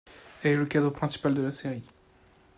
Elle 0.41 0.53
est 0.53 0.55
le 0.55 0.65
cadre 0.65 0.89
principal 0.89 1.35
de 1.35 1.43
la 1.43 1.51
série. 1.51 1.83